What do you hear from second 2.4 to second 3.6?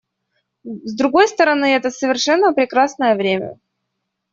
прекрасное время.